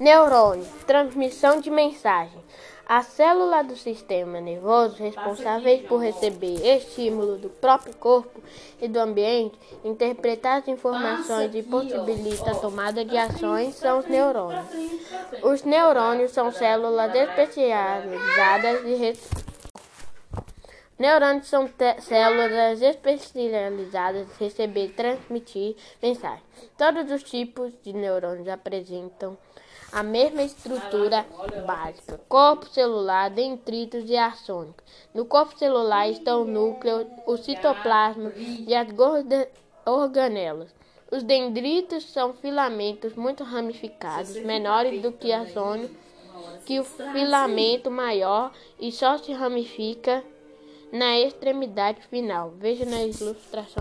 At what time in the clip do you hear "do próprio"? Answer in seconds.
7.38-7.94